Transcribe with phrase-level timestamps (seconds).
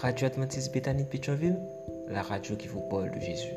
[0.00, 1.60] Radio Adventiste Bethany de Pétionville,
[2.08, 3.52] la radio qui vous parle de Jésus.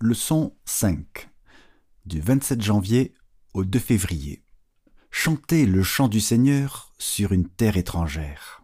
[0.00, 1.28] Leçon 5
[2.06, 3.12] du 27 janvier
[3.52, 4.42] au 2 février.
[5.10, 8.62] Chantez le chant du Seigneur sur une terre étrangère.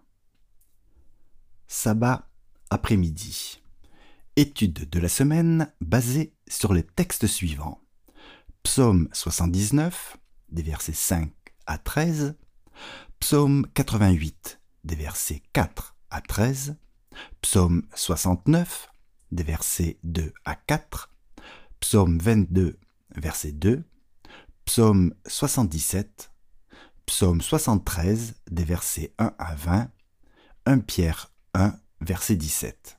[1.67, 2.31] Sabbat
[2.71, 3.61] après-midi.
[4.39, 7.81] Étude de la semaine basée sur les textes suivants.
[8.63, 10.17] Psaume 79,
[10.51, 11.33] des versets 5
[11.67, 12.37] à 13.
[13.19, 16.77] Psaume 88, des versets 4 à 13.
[17.43, 18.89] Psaume 69,
[19.33, 21.13] des versets 2 à 4.
[21.81, 22.79] Psaume 22,
[23.17, 23.83] verset 2.
[24.67, 26.31] Psaume 77.
[27.07, 29.91] Psaume 73, des versets 1 à 20.
[30.67, 32.98] 1 Pierre 1, verset 17.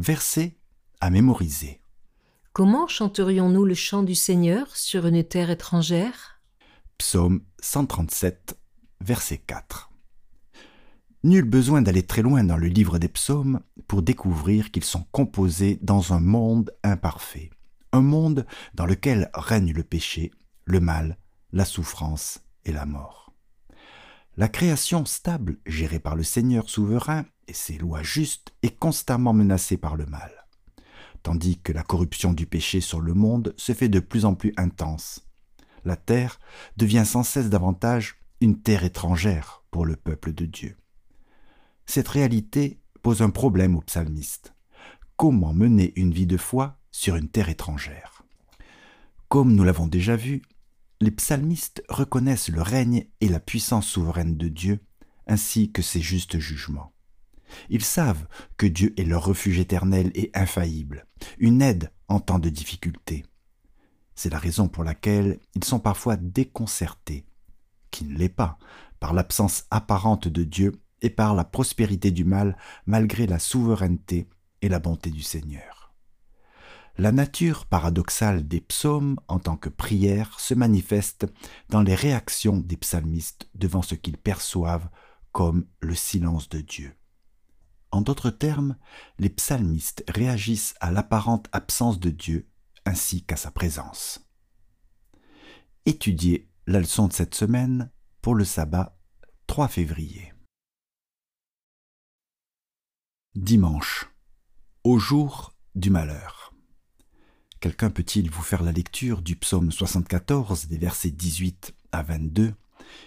[0.00, 0.56] Verset
[1.00, 1.80] à mémoriser.
[2.52, 6.40] Comment chanterions-nous le chant du Seigneur sur une terre étrangère?
[6.98, 8.56] Psaume 137,
[9.00, 9.90] verset 4.
[11.24, 15.80] Nul besoin d'aller très loin dans le livre des psaumes pour découvrir qu'ils sont composés
[15.82, 17.50] dans un monde imparfait,
[17.90, 20.30] un monde dans lequel règne le péché,
[20.64, 21.18] le mal,
[21.50, 23.34] la souffrance et la mort.
[24.36, 29.76] La création stable, gérée par le Seigneur souverain et ses lois justes, est constamment menacée
[29.76, 30.46] par le mal,
[31.22, 34.52] tandis que la corruption du péché sur le monde se fait de plus en plus
[34.56, 35.26] intense.
[35.84, 36.38] La terre
[36.76, 40.76] devient sans cesse davantage une terre étrangère pour le peuple de Dieu.
[41.86, 44.54] Cette réalité pose un problème aux psalmistes.
[45.16, 48.22] Comment mener une vie de foi sur une terre étrangère?
[49.28, 50.42] Comme nous l'avons déjà vu,
[51.00, 54.80] les psalmistes reconnaissent le règne et la puissance souveraine de Dieu,
[55.26, 56.92] ainsi que ses justes jugements.
[57.68, 61.06] Ils savent que Dieu est leur refuge éternel et infaillible,
[61.38, 63.24] une aide en temps de difficulté.
[64.14, 67.24] C'est la raison pour laquelle ils sont parfois déconcertés,
[67.90, 68.58] qui ne l'est pas,
[69.00, 70.72] par l'absence apparente de Dieu
[71.02, 72.56] et par la prospérité du mal
[72.86, 74.28] malgré la souveraineté
[74.62, 75.94] et la bonté du Seigneur.
[76.96, 81.26] La nature paradoxale des psaumes en tant que prière se manifeste
[81.68, 84.88] dans les réactions des psalmistes devant ce qu'ils perçoivent
[85.30, 86.97] comme le silence de Dieu.
[87.90, 88.76] En d'autres termes,
[89.18, 92.48] les psalmistes réagissent à l'apparente absence de Dieu
[92.84, 94.20] ainsi qu'à sa présence.
[95.86, 97.90] Étudiez la leçon de cette semaine
[98.20, 98.98] pour le sabbat
[99.46, 100.34] 3 février.
[103.34, 104.10] Dimanche,
[104.84, 106.52] au jour du malheur.
[107.60, 112.54] Quelqu'un peut-il vous faire la lecture du psaume 74 des versets 18 à 22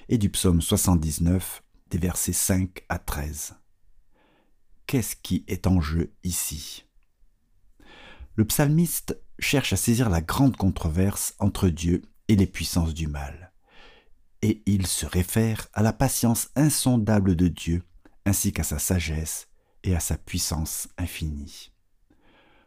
[0.10, 3.61] et du psaume 79 des versets 5 à 13
[4.92, 6.84] Qu'est-ce qui est en jeu ici?
[8.36, 13.54] Le psalmiste cherche à saisir la grande controverse entre Dieu et les puissances du mal.
[14.42, 17.84] Et il se réfère à la patience insondable de Dieu
[18.26, 19.48] ainsi qu'à sa sagesse
[19.86, 21.72] et à sa puissance infinie.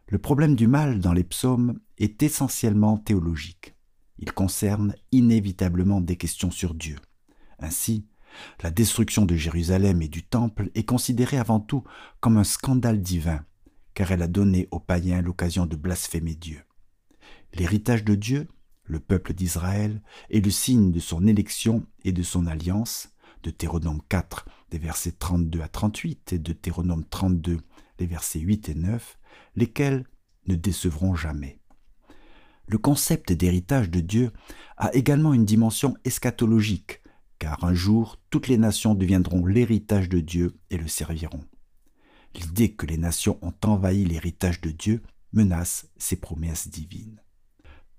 [0.09, 3.75] Le problème du mal dans les psaumes est essentiellement théologique.
[4.19, 6.97] Il concerne inévitablement des questions sur Dieu.
[7.59, 8.07] Ainsi,
[8.63, 11.85] la destruction de Jérusalem et du Temple est considérée avant tout
[12.21, 13.45] comme un scandale divin,
[13.95, 16.63] car elle a donné aux païens l'occasion de blasphémer Dieu.
[17.55, 18.49] L'héritage de Dieu,
[18.85, 23.11] le peuple d'Israël, est le signe de son élection et de son alliance,
[23.43, 27.61] Deutéronome 4, des versets 32 à 38 et Deutéronome 32,
[27.99, 29.19] les versets 8 et 9,
[29.55, 30.05] lesquels
[30.47, 31.61] ne décevront jamais.
[32.67, 34.33] Le concept d'héritage de Dieu
[34.77, 37.03] a également une dimension eschatologique,
[37.45, 41.45] car un jour toutes les nations deviendront l'héritage de Dieu et le serviront.
[42.35, 45.03] L'idée que les nations ont envahi l'héritage de Dieu
[45.35, 47.21] menace ses promesses divines.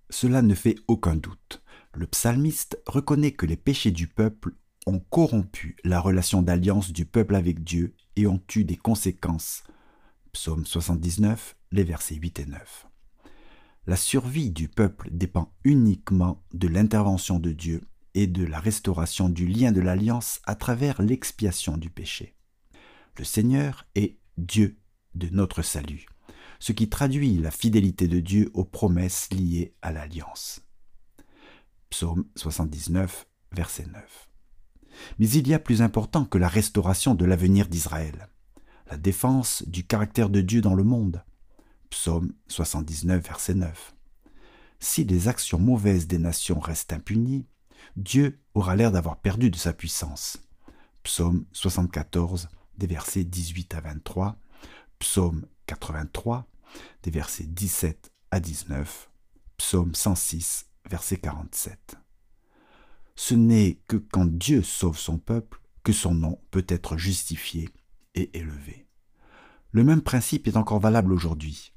[0.09, 1.61] Cela ne fait aucun doute.
[1.93, 4.55] Le psalmiste reconnaît que les péchés du peuple
[4.87, 9.63] ont corrompu la relation d'alliance du peuple avec Dieu et ont eu des conséquences.
[10.31, 12.87] Psaume 79, les versets 8 et 9.
[13.85, 17.81] La survie du peuple dépend uniquement de l'intervention de Dieu
[18.15, 22.33] et de la restauration du lien de l'alliance à travers l'expiation du péché.
[23.17, 24.77] Le Seigneur est Dieu
[25.13, 26.07] de notre salut,
[26.59, 30.61] ce qui traduit la fidélité de Dieu aux promesses liées à l'alliance.
[31.89, 34.29] Psaume 79, verset 9.
[35.19, 38.29] Mais il y a plus important que la restauration de l'avenir d'Israël,
[38.89, 41.23] la défense du caractère de Dieu dans le monde.
[41.89, 43.95] Psaume 79, verset 9.
[44.79, 47.45] Si les actions mauvaises des nations restent impunies,
[47.95, 50.37] Dieu aura l'air d'avoir perdu de sa puissance.
[51.03, 54.37] Psaume 74, des versets 18 à 23,
[54.99, 56.47] Psaume 83,
[57.03, 59.09] des versets 17 à à 19,
[59.55, 61.95] psaume 106, verset 47.
[63.15, 67.69] Ce n'est que quand Dieu sauve son peuple que son nom peut être justifié
[68.13, 68.87] et élevé.
[69.71, 71.71] Le même principe est encore valable aujourd'hui.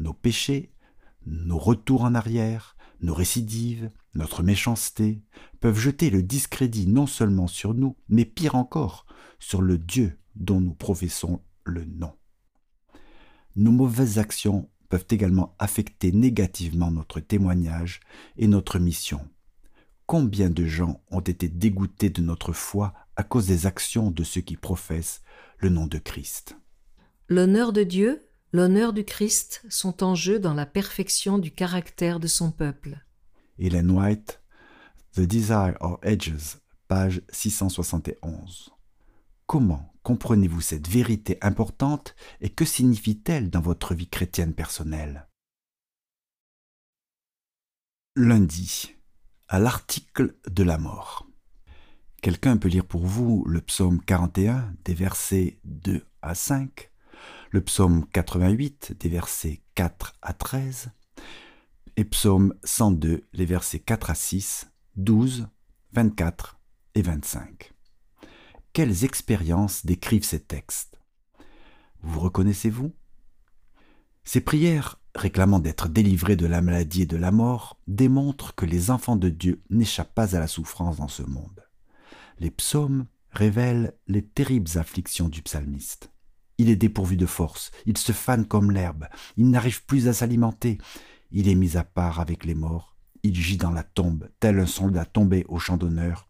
[0.00, 0.72] Nos péchés,
[1.24, 5.20] nos retours en arrière, nos récidives, notre méchanceté
[5.60, 9.06] peuvent jeter le discrédit non seulement sur nous, mais pire encore,
[9.38, 12.12] sur le Dieu dont nous professons le nom.
[13.56, 18.00] Nos mauvaises actions peuvent également affecter négativement notre témoignage
[18.36, 19.26] et notre mission.
[20.06, 24.40] Combien de gens ont été dégoûtés de notre foi à cause des actions de ceux
[24.40, 25.22] qui professent
[25.58, 26.56] le nom de Christ?
[27.28, 28.22] L'honneur de Dieu,
[28.52, 33.04] l'honneur du Christ sont en jeu dans la perfection du caractère de son peuple.
[33.58, 34.42] Hélène White,
[35.14, 38.70] The Desire of Edges, page 671.
[39.46, 45.28] Comment comprenez-vous cette vérité importante et que signifie-t-elle dans votre vie chrétienne personnelle?
[48.16, 48.94] Lundi,
[49.48, 51.26] à l'article de la mort.
[52.20, 56.91] Quelqu'un peut lire pour vous le psaume 41 des versets 2 à 5,
[57.52, 60.90] le psaume 88 des versets 4 à 13,
[61.96, 65.48] et psaume 102 les versets 4 à 6, 12,
[65.92, 66.58] 24
[66.94, 67.74] et 25.
[68.72, 70.98] Quelles expériences décrivent ces textes?
[72.00, 72.94] Vous reconnaissez-vous?
[74.24, 78.90] Ces prières réclamant d'être délivrés de la maladie et de la mort démontrent que les
[78.90, 81.68] enfants de Dieu n'échappent pas à la souffrance dans ce monde.
[82.38, 86.11] Les psaumes révèlent les terribles afflictions du psalmiste.
[86.62, 90.78] Il est dépourvu de force, il se fane comme l'herbe, il n'arrive plus à s'alimenter,
[91.32, 94.66] il est mis à part avec les morts, il gît dans la tombe, tel un
[94.66, 96.28] soldat tombé au champ d'honneur.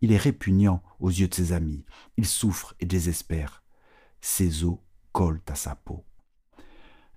[0.00, 1.84] Il est répugnant aux yeux de ses amis,
[2.16, 3.62] il souffre et désespère.
[4.20, 4.78] Ses os
[5.12, 6.04] collent à sa peau.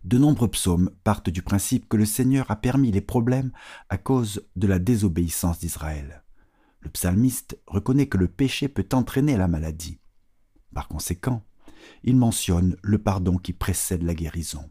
[0.03, 3.51] De nombreux psaumes partent du principe que le Seigneur a permis les problèmes
[3.89, 6.23] à cause de la désobéissance d'Israël.
[6.81, 9.97] Le psalmiste reconnaît que le péché peut entraîner la maladie.
[10.71, 11.43] Par conséquent,
[12.03, 14.69] il mentionne le pardon qui précède la guérison.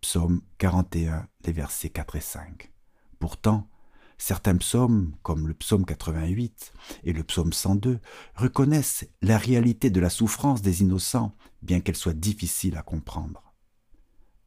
[0.00, 2.72] Psaume 41, les versets 4 et 5.
[3.18, 3.68] Pourtant,
[4.16, 6.72] certains psaumes, comme le psaume 88
[7.04, 8.00] et le psaume 102,
[8.34, 13.52] reconnaissent la réalité de la souffrance des innocents, bien qu'elle soit difficile à comprendre.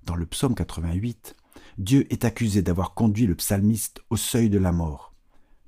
[0.04, 1.36] Dans le psaume 88,
[1.78, 5.14] Dieu est accusé d'avoir conduit le psalmiste au seuil de la mort.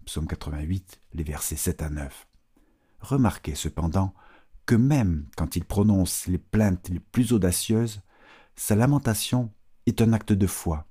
[0.06, 2.28] Psaume 88, les versets 7 à 9.
[3.00, 4.14] Remarquez cependant
[4.66, 8.02] que même quand il prononce les plaintes les plus audacieuses,
[8.56, 9.52] sa lamentation
[9.86, 10.88] est un acte de foi,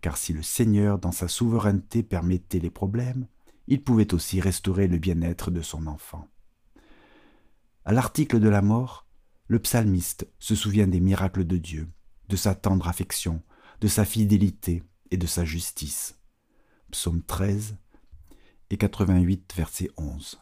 [0.00, 3.26] car si le Seigneur dans sa souveraineté permettait les problèmes,
[3.66, 6.26] il pouvait aussi restaurer le bien-être de son enfant.
[7.84, 9.06] À l'article de la mort,
[9.46, 11.88] le psalmiste se souvient des miracles de Dieu,
[12.28, 13.42] de sa tendre affection,
[13.80, 16.18] de sa fidélité et de sa justice.
[16.90, 17.76] Psaume 13
[18.70, 20.40] et 88, verset 11.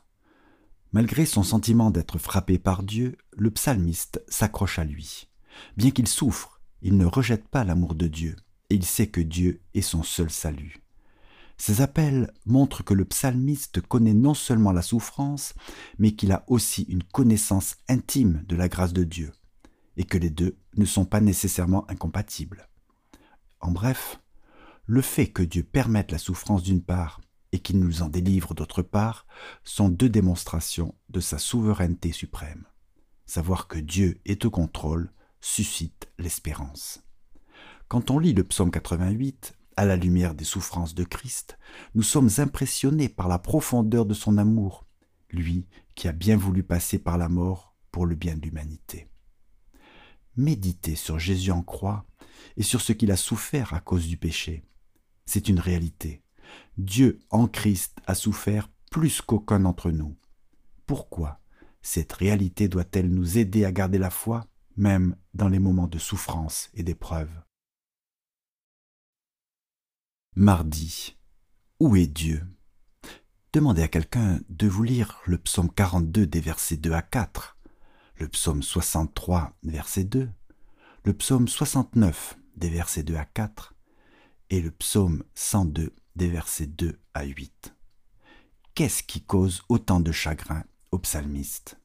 [0.92, 5.28] Malgré son sentiment d'être frappé par Dieu, le psalmiste s'accroche à lui.
[5.76, 8.36] Bien qu'il souffre, il ne rejette pas l'amour de Dieu,
[8.70, 10.82] et il sait que Dieu est son seul salut.
[11.58, 15.54] Ces appels montrent que le psalmiste connaît non seulement la souffrance,
[15.98, 19.32] mais qu'il a aussi une connaissance intime de la grâce de Dieu,
[19.96, 22.68] et que les deux ne sont pas nécessairement incompatibles.
[23.60, 24.20] En bref,
[24.86, 27.20] le fait que Dieu permette la souffrance d'une part
[27.52, 29.26] et qu'il nous en délivre d'autre part,
[29.64, 32.66] sont deux démonstrations de sa souveraineté suprême.
[33.26, 37.02] Savoir que Dieu est au contrôle suscite l'espérance.
[37.88, 41.58] Quand on lit le psaume 88, à la lumière des souffrances de Christ,
[41.94, 44.86] nous sommes impressionnés par la profondeur de son amour,
[45.30, 49.08] lui qui a bien voulu passer par la mort pour le bien de l'humanité.
[50.36, 52.06] Méditer sur Jésus en croix
[52.56, 54.64] et sur ce qu'il a souffert à cause du péché,
[55.26, 56.22] c'est une réalité
[56.76, 60.16] Dieu en Christ a souffert plus qu'aucun d'entre nous.
[60.86, 61.40] Pourquoi
[61.82, 66.70] cette réalité doit-elle nous aider à garder la foi, même dans les moments de souffrance
[66.74, 67.30] et d'épreuve?
[70.36, 71.16] Mardi.
[71.80, 72.46] Où est Dieu?
[73.52, 77.56] Demandez à quelqu'un de vous lire le psaume 42 des versets 2 à 4,
[78.16, 80.28] le psaume 63 verset 2,
[81.04, 83.74] le psaume 69 des versets 2 à 4
[84.50, 87.74] et le psaume 102 des versets 2 à 8.
[88.74, 91.80] Qu'est-ce qui cause autant de chagrin au psalmiste?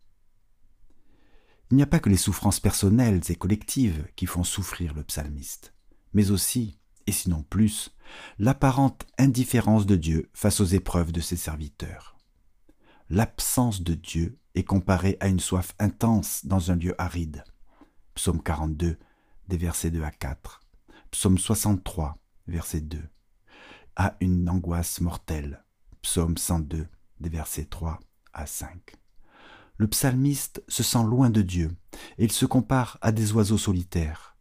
[1.70, 5.76] Il n'y a pas que les souffrances personnelles et collectives qui font souffrir le psalmiste,
[6.14, 7.96] mais aussi, et sinon plus,
[8.40, 12.18] l'apparente indifférence de Dieu face aux épreuves de ses serviteurs.
[13.10, 17.44] L'absence de Dieu est comparée à une soif intense dans un lieu aride.
[18.16, 18.98] Psaume 42,
[19.48, 20.60] des versets 2 à 4.
[21.12, 23.00] Psaume 63, verset 2,
[23.96, 25.64] a une angoisse mortelle.
[26.02, 26.88] Psaume 102,
[27.20, 28.00] des versets 3
[28.34, 28.96] à 5.
[29.78, 31.76] Le psalmiste se sent loin de Dieu
[32.18, 34.36] et il se compare à des oiseaux solitaires.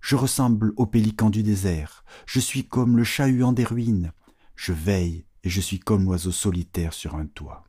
[0.00, 4.12] Je ressemble au pélican du désert, je suis comme le chat-huant des ruines,
[4.54, 7.64] je veille et je suis comme l'oiseau solitaire sur un toit.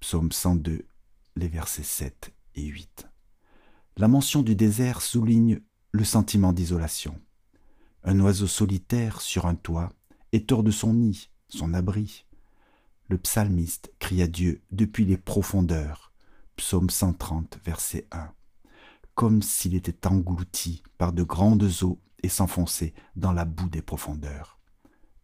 [0.00, 0.86] Psaume 102,
[1.36, 3.06] les versets 7 et 8.
[3.96, 5.60] La mention du désert souligne
[5.92, 7.20] le sentiment d'isolation.
[8.02, 9.90] Un oiseau solitaire sur un toit
[10.32, 12.24] est hors de son nid, son abri.
[13.08, 16.12] Le psalmiste crie à Dieu depuis les profondeurs.
[16.56, 18.32] Psaume 130, verset 1.
[19.14, 24.58] Comme s'il était englouti par de grandes eaux et s'enfonçait dans la boue des profondeurs.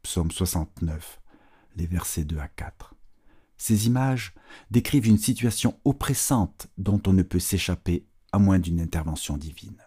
[0.02, 1.20] Psaume 69,
[1.76, 2.94] les versets 2 à 4.
[3.58, 4.34] Ces images
[4.70, 9.82] décrivent une situation oppressante dont on ne peut s'échapper à moins d'une intervention divine.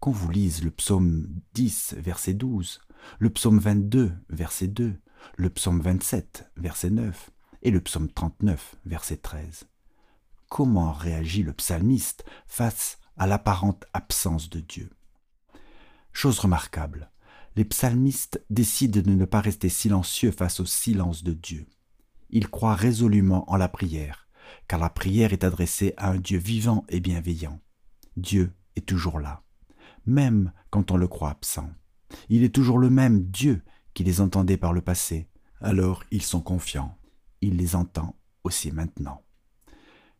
[0.00, 2.80] Qu'on vous lise le psaume 10, verset 12,
[3.18, 4.94] le psaume 22, verset 2,
[5.36, 7.30] le psaume 27, verset 9,
[7.62, 9.64] et le psaume 39, verset 13.
[10.48, 14.90] Comment réagit le psalmiste face à l'apparente absence de Dieu?
[16.12, 17.10] Chose remarquable,
[17.56, 21.66] les psalmistes décident de ne pas rester silencieux face au silence de Dieu
[22.34, 24.28] il croit résolument en la prière,
[24.66, 27.60] car la prière est adressée à un Dieu vivant et bienveillant.
[28.16, 29.44] Dieu est toujours là,
[30.04, 31.70] même quand on le croit absent.
[32.28, 33.62] Il est toujours le même Dieu
[33.94, 35.28] qui les entendait par le passé.
[35.60, 36.98] Alors ils sont confiants.
[37.40, 39.22] Il les entend aussi maintenant.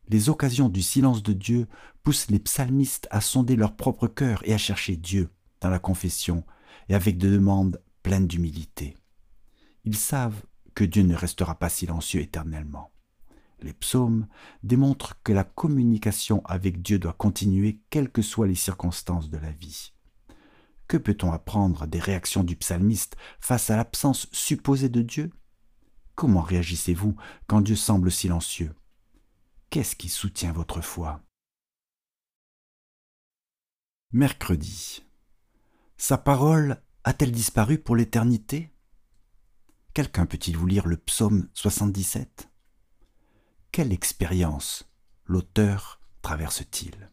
[0.07, 1.67] Les occasions du silence de Dieu
[2.03, 5.29] poussent les psalmistes à sonder leur propre cœur et à chercher Dieu
[5.61, 6.43] dans la confession
[6.89, 8.95] et avec des demandes pleines d'humilité.
[9.83, 10.43] Ils savent
[10.75, 12.91] que Dieu ne restera pas silencieux éternellement.
[13.61, 14.27] Les psaumes
[14.61, 19.51] démontrent que la communication avec Dieu doit continuer quelles que soient les circonstances de la
[19.51, 19.94] vie.
[20.87, 25.31] Que peut-on apprendre des réactions du psalmiste face à l'absence supposée de Dieu?
[26.13, 27.15] Comment réagissez-vous
[27.47, 28.73] quand Dieu semble silencieux?
[29.69, 31.21] Qu'est-ce qui soutient votre foi?
[34.11, 35.03] Mercredi.
[35.97, 38.71] Sa parole a-t-elle disparu pour l'éternité?
[39.93, 42.49] Quelqu'un peut-il vous lire le psaume 77
[43.71, 44.89] Quelle expérience
[45.25, 47.09] l'auteur traverse-t-il?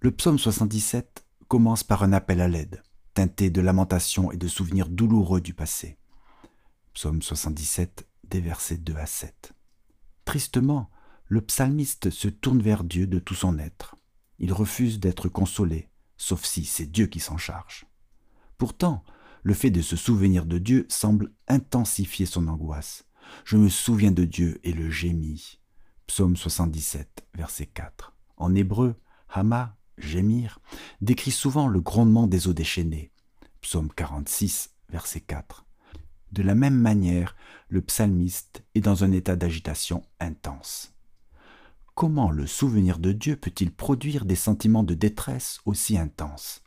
[0.00, 2.82] Le psaume 77 commence par un appel à l'aide,
[3.14, 5.98] teinté de lamentations et de souvenirs douloureux du passé.
[6.92, 9.52] Psaume 77, des versets 2 à 7.
[10.24, 10.90] Tristement,
[11.26, 13.96] le psalmiste se tourne vers Dieu de tout son être.
[14.38, 17.86] Il refuse d'être consolé, sauf si c'est Dieu qui s'en charge.
[18.58, 19.04] Pourtant,
[19.42, 23.04] le fait de se souvenir de Dieu semble intensifier son angoisse.
[23.44, 25.58] Je me souviens de Dieu et le gémis.
[26.06, 28.14] Psaume 77, verset 4.
[28.36, 28.96] En hébreu,
[29.28, 30.60] Hama, gémir,
[31.00, 33.10] décrit souvent le grondement des eaux déchaînées.
[33.60, 35.64] Psaume 46, verset 4.
[36.32, 37.36] De la même manière,
[37.68, 40.92] le psalmiste est dans un état d'agitation intense.
[41.94, 46.62] Comment le souvenir de Dieu peut-il produire des sentiments de détresse aussi intenses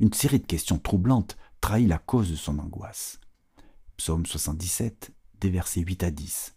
[0.00, 3.20] Une série de questions troublantes trahit la cause de son angoisse.
[3.98, 6.54] Psaume 77, des versets 8 à 10.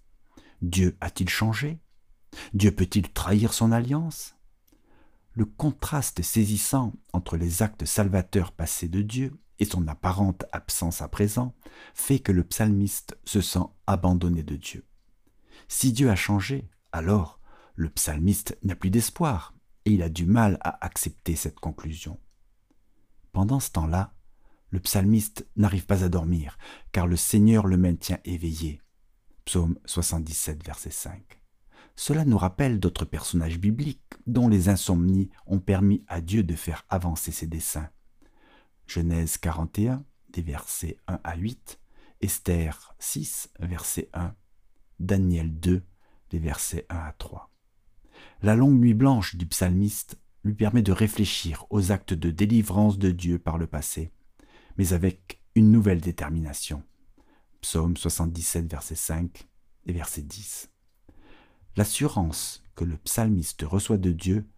[0.62, 1.80] Dieu a-t-il changé?
[2.54, 4.36] Dieu peut-il trahir son alliance?
[5.34, 11.08] Le contraste saisissant entre les actes salvateurs passés de Dieu et son apparente absence à
[11.08, 11.56] présent
[11.94, 14.86] fait que le psalmiste se sent abandonné de Dieu.
[15.68, 17.40] Si Dieu a changé, alors
[17.76, 19.54] le psalmiste n'a plus d'espoir
[19.86, 22.20] et il a du mal à accepter cette conclusion.
[23.32, 24.14] Pendant ce temps-là,
[24.70, 26.58] le psalmiste n'arrive pas à dormir,
[26.92, 28.82] car le Seigneur le maintient éveillé.
[29.46, 31.41] Psaume 77, verset 5.
[31.96, 36.86] Cela nous rappelle d'autres personnages bibliques dont les insomnies ont permis à Dieu de faire
[36.90, 37.90] avancer ses desseins.
[38.88, 41.80] Genèse 41, des versets 1 à 8,
[42.22, 44.34] Esther 6, verset 1,
[45.00, 45.84] Daniel 2,
[46.30, 47.50] des versets 1 à 3.
[48.42, 53.12] La longue nuit blanche du psalmiste lui permet de réfléchir aux actes de délivrance de
[53.12, 54.12] Dieu par le passé
[54.78, 56.84] mais avec une nouvelle détermination.
[57.62, 59.48] Psaume 77, verset 5
[59.86, 60.71] et verset 10.
[61.76, 64.50] L'assurance que le psalmiste reçoit de Dieu,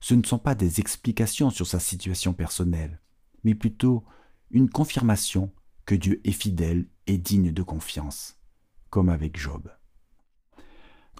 [0.00, 3.00] ce ne sont pas des explications sur sa situation personnelle,
[3.44, 4.04] mais plutôt
[4.50, 5.52] une confirmation
[5.84, 8.38] que Dieu est fidèle et digne de confiance,
[8.90, 9.70] comme avec Job.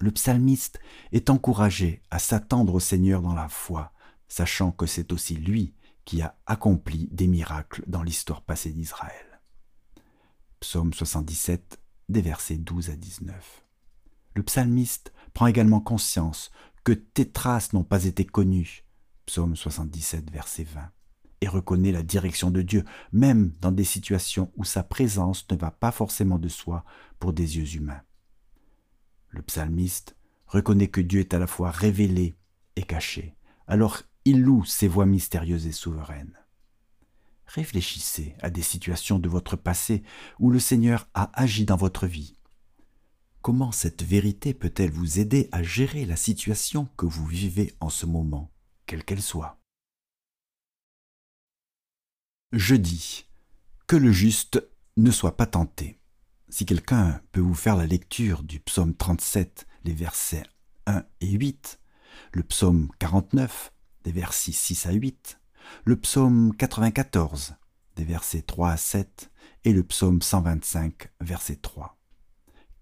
[0.01, 0.81] Le psalmiste
[1.13, 3.93] est encouragé à s'attendre au Seigneur dans la foi,
[4.29, 9.41] sachant que c'est aussi lui qui a accompli des miracles dans l'histoire passée d'Israël.
[10.61, 13.65] Psaume 77, des versets 12 à 19.
[14.35, 16.51] Le psalmiste prend également conscience
[16.85, 18.85] que tes traces n'ont pas été connues.
[19.27, 20.91] Psaume 77, verset 20.
[21.41, 25.73] et reconnaît la direction de Dieu, même dans des situations où sa présence ne va
[25.73, 26.85] pas forcément de soi
[27.19, 28.03] pour des yeux humains.
[29.29, 32.37] Le psalmiste reconnaît que Dieu est à la fois révélé
[32.77, 33.37] et caché,
[33.67, 36.39] alors il loue ses voix mystérieuses et souveraines.
[37.47, 40.05] Réfléchissez à des situations de votre passé
[40.39, 42.37] où le Seigneur a agi dans votre vie.
[43.43, 48.07] Comment cette vérité peut-elle vous aider à gérer la situation que vous vivez en ce
[48.07, 48.53] moment,
[48.87, 49.59] quelle qu'elle soit?
[52.53, 53.27] Je dis
[53.89, 54.65] que le juste
[54.97, 55.99] ne soit pas tenté.
[56.51, 60.45] Si quelqu'un peut vous faire la lecture du psaume 37, les versets
[60.87, 61.81] 1 et 8,
[62.35, 63.73] le psaume 49,
[64.05, 65.41] des versets 6 à 8,
[65.85, 67.57] le psaume 94,
[67.97, 69.33] des versets 3 à 7,
[69.65, 71.99] et le psaume 125, verset 3.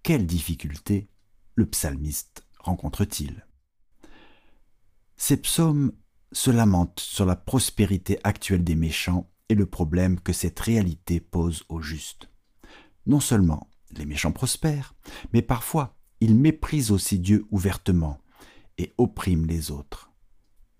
[0.03, 1.09] Quelle difficulté
[1.55, 3.45] le psalmiste rencontre-t-il?
[5.17, 5.91] Ces psaumes
[6.31, 11.63] se lamentent sur la prospérité actuelle des méchants et le problème que cette réalité pose
[11.69, 12.29] aux justes.
[13.05, 14.95] Non seulement les méchants prospèrent,
[15.33, 18.19] mais parfois ils méprisent aussi Dieu ouvertement
[18.77, 20.11] et oppriment les autres.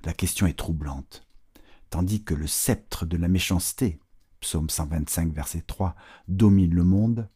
[0.06, 1.28] La question est troublante
[1.92, 4.00] tandis que le sceptre de la méchanceté,
[4.40, 5.94] psaume 125, verset 3,
[6.28, 7.30] domine le monde,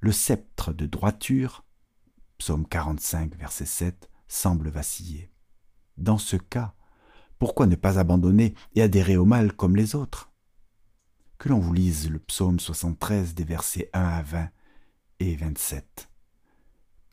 [0.00, 1.64] le sceptre de droiture,
[2.38, 5.30] psaume 45, verset 7, semble vaciller.
[5.96, 6.74] Dans ce cas,
[7.38, 10.32] pourquoi ne pas abandonner et adhérer au mal comme les autres?
[11.38, 14.50] Que l'on vous lise le psaume 73 des versets 1 à 20
[15.20, 16.10] et 27.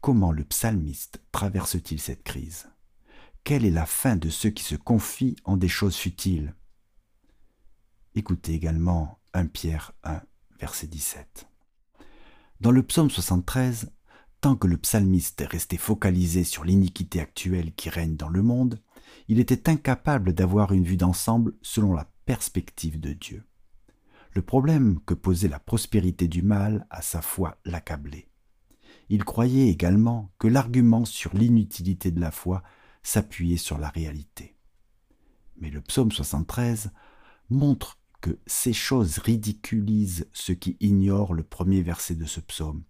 [0.02, 2.70] Comment le psalmiste traverse-t-il cette crise?
[3.44, 6.56] Quelle est la fin de ceux qui se confient en des choses futiles?
[8.16, 10.22] Écoutez également 1 Pierre 1,
[10.60, 11.48] verset 17.
[12.63, 13.91] Dans le psaume 73,
[14.39, 18.79] tant que le psalmiste restait focalisé sur l'iniquité actuelle qui règne dans le monde,
[19.27, 23.43] il était incapable d'avoir une vue d'ensemble selon la perspective de Dieu.
[24.32, 28.30] Le problème que posait la prospérité du mal à sa foi l'accablait.
[29.10, 32.63] Il croyait également que l'argument sur l'inutilité de la foi
[33.04, 34.56] s'appuyait sur la réalité.
[35.58, 36.93] Mais le psaume 73
[37.49, 42.83] montre que ces choses ridiculisent ceux qui ignorent le premier verset de ce psaume,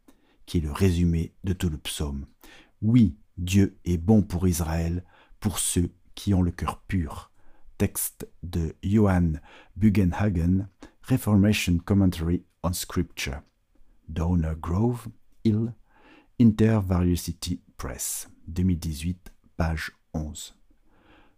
[0.45, 2.27] qui est le résumé de tout le psaume.
[2.83, 5.03] Oui, Dieu est bon pour Israël,
[5.39, 7.31] pour ceux qui ont le cœur pur.
[7.79, 9.41] Texte de Johann
[9.75, 10.67] Bugenhagen,
[11.01, 13.41] Reformation Commentary on Scripture.
[14.07, 15.07] Donner Grove,
[15.43, 15.73] Hill,
[16.39, 20.55] Intervariosity Press, 2018, page 11.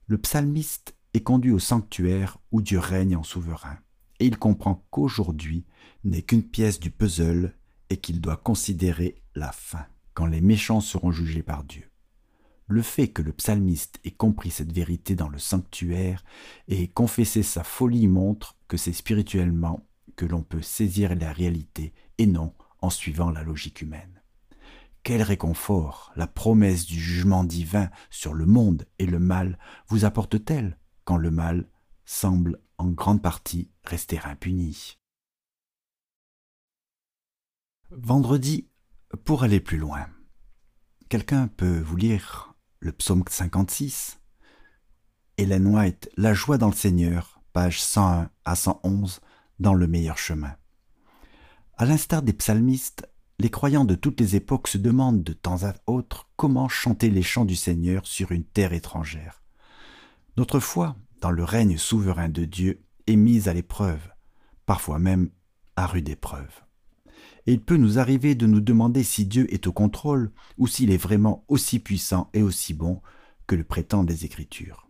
[0.08, 3.78] Le psalmiste est conduit au sanctuaire où Dieu règne en souverain
[4.20, 5.66] et il comprend qu'aujourd'hui
[6.04, 7.56] n'est qu'une pièce du puzzle
[7.90, 11.90] et qu'il doit considérer la fin, quand les méchants seront jugés par Dieu.
[12.68, 16.24] Le fait que le psalmiste ait compris cette vérité dans le sanctuaire
[16.68, 22.26] et confessé sa folie montre que c'est spirituellement que l'on peut saisir la réalité et
[22.26, 24.22] non en suivant la logique humaine.
[25.04, 30.80] Quel réconfort la promesse du jugement divin sur le monde et le mal vous apporte-t-elle
[31.04, 31.70] quand le mal
[32.06, 34.98] semble en grande partie rester impuni.
[37.92, 38.68] Vendredi,
[39.24, 40.08] pour aller plus loin,
[41.10, 44.20] quelqu'un peut vous lire le psaume 56,
[45.38, 49.22] Hélène White, La joie dans le Seigneur, page 101 à 111,
[49.60, 50.56] dans le meilleur chemin.
[51.78, 53.08] À l'instar des psalmistes,
[53.40, 57.24] les croyants de toutes les époques se demandent de temps à autre comment chanter les
[57.24, 59.42] chants du Seigneur sur une terre étrangère.
[60.38, 60.96] Notre foi
[61.32, 64.02] le règne souverain de Dieu est mise à l'épreuve,
[64.66, 65.30] parfois même
[65.76, 66.64] à rude épreuve.
[67.48, 70.92] Et il peut nous arriver de nous demander si Dieu est au contrôle ou s'il
[70.92, 73.02] est vraiment aussi puissant et aussi bon
[73.48, 74.90] que le prétendent les Écritures.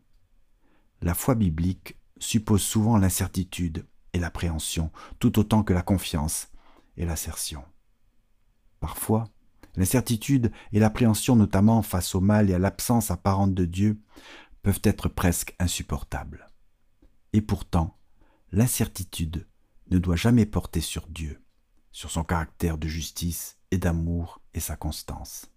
[1.01, 6.47] La foi biblique suppose souvent l'incertitude et l'appréhension tout autant que la confiance
[6.95, 7.63] et l'assertion.
[8.79, 9.25] Parfois,
[9.75, 13.99] l'incertitude et l'appréhension notamment face au mal et à l'absence apparente de Dieu
[14.65, 16.49] peuvent être presque insupportables.
[17.33, 17.99] Et pourtant,
[18.51, 19.45] l'incertitude
[19.91, 21.39] ne doit jamais porter sur Dieu,
[21.91, 25.51] sur son caractère de justice et d'amour et sa constance.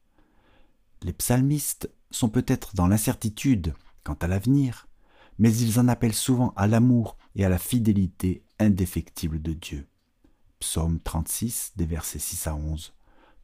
[1.00, 3.72] Les psalmistes sont peut-être dans l'incertitude
[4.04, 4.88] quant à l'avenir,
[5.38, 9.88] mais ils en appellent souvent à l'amour et à la fidélité indéfectible de Dieu.
[10.60, 12.92] Psaume 36, des versets 6 à 11,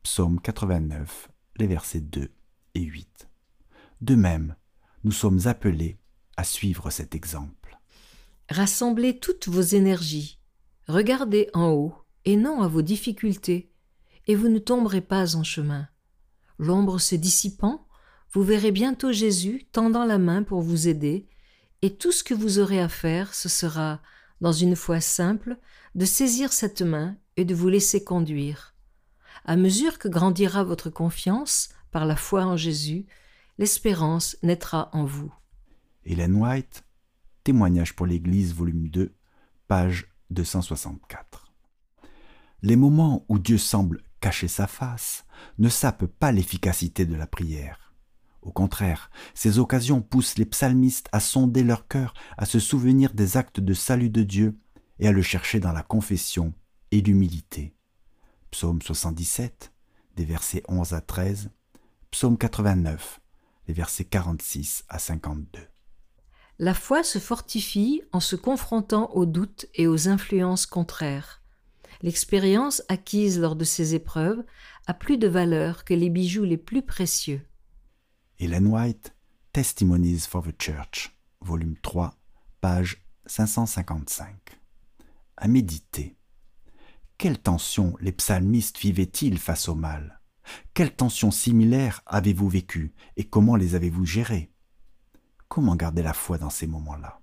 [0.03, 2.31] Psaume 89, les versets 2
[2.74, 3.31] et 8.
[4.03, 4.57] De même,
[5.04, 5.98] nous sommes appelés
[6.36, 7.78] à suivre cet exemple.
[8.48, 10.38] Rassemblez toutes vos énergies,
[10.88, 13.70] regardez en haut et non à vos difficultés,
[14.26, 15.88] et vous ne tomberez pas en chemin.
[16.58, 17.86] L'ombre se dissipant,
[18.32, 21.28] vous verrez bientôt Jésus tendant la main pour vous aider,
[21.82, 24.00] et tout ce que vous aurez à faire, ce sera
[24.40, 25.58] dans une foi simple,
[25.94, 28.74] de saisir cette main et de vous laisser conduire.
[29.44, 33.06] À mesure que grandira votre confiance par la foi en Jésus,
[33.58, 35.32] l'espérance naîtra en vous.
[36.04, 36.84] Hélène White,
[37.44, 39.14] Témoignage pour l'Église, volume 2,
[39.68, 41.52] page 264.
[42.62, 45.26] Les moments où Dieu semble cacher sa face
[45.58, 47.94] ne sapent pas l'efficacité de la prière.
[48.40, 53.36] Au contraire, ces occasions poussent les psalmistes à sonder leur cœur, à se souvenir des
[53.36, 54.58] actes de salut de Dieu
[54.98, 56.54] et à le chercher dans la confession
[56.90, 57.74] et l'humilité.
[58.50, 59.72] Psaume 77,
[60.16, 61.50] des versets 11 à 13,
[62.10, 63.20] Psaume 89,
[63.66, 65.61] les versets 46 à 52.
[66.59, 71.42] La foi se fortifie en se confrontant aux doutes et aux influences contraires.
[72.03, 74.44] L'expérience acquise lors de ces épreuves
[74.87, 77.42] a plus de valeur que les bijoux les plus précieux.
[78.38, 79.14] Helen White,
[79.53, 82.14] Testimonies for the Church, volume 3,
[82.61, 84.37] page 555.
[85.37, 86.16] À méditer.
[87.18, 90.20] Quelle tension les psalmistes vivaient-ils face au mal?
[90.74, 94.50] Quelles tensions similaires avez-vous vécues et comment les avez-vous gérées?
[95.48, 97.20] Comment garder la foi dans ces moments-là?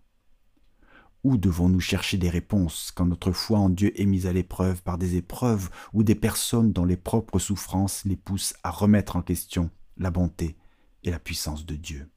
[1.24, 4.98] Où devons-nous chercher des réponses quand notre foi en Dieu est mise à l'épreuve par
[4.98, 9.70] des épreuves ou des personnes dont les propres souffrances les poussent à remettre en question
[9.98, 10.58] la bonté
[11.04, 12.10] et la puissance de Dieu?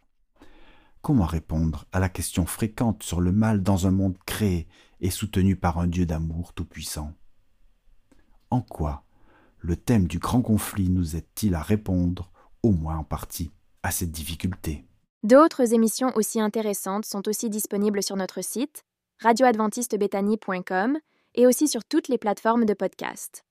[1.02, 4.66] Comment répondre à la question fréquente sur le mal dans un monde créé
[5.00, 7.12] et soutenu par un Dieu d'amour tout-puissant?
[8.48, 9.04] En quoi
[9.64, 12.30] le thème du grand conflit nous aide-t-il à répondre,
[12.62, 13.50] au moins en partie,
[13.82, 14.84] à cette difficulté
[15.22, 18.84] D'autres émissions aussi intéressantes sont aussi disponibles sur notre site
[19.22, 20.98] radioadventistebethany.com
[21.34, 23.46] et aussi sur toutes les plateformes de podcast.